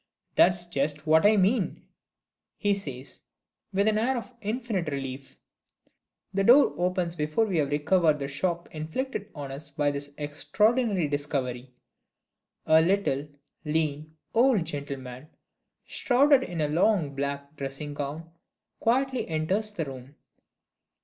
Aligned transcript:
"That's 0.33 0.65
just 0.65 1.05
what 1.05 1.27
I 1.27 1.37
mean!" 1.37 1.85
he 2.57 2.73
says, 2.73 3.21
with 3.71 3.87
an 3.87 3.99
air 3.99 4.17
of 4.17 4.33
infinite 4.41 4.87
relief. 4.89 5.35
The 6.33 6.43
door 6.43 6.73
opens 6.75 7.15
before 7.15 7.45
we 7.45 7.57
have 7.59 7.69
recovered 7.69 8.17
the 8.17 8.27
shock 8.27 8.67
inflicted 8.73 9.29
on 9.35 9.51
us 9.51 9.69
by 9.69 9.91
this 9.91 10.09
extraordinary 10.17 11.07
discovery. 11.07 11.69
A 12.65 12.81
little, 12.81 13.27
lean, 13.63 14.17
old 14.33 14.65
gentleman, 14.65 15.29
shrouded 15.85 16.41
in 16.41 16.61
a 16.61 16.67
long 16.67 17.13
black 17.15 17.55
dressing 17.55 17.93
gown, 17.93 18.27
quietly 18.79 19.27
enters 19.27 19.71
the 19.71 19.85
room. 19.85 20.15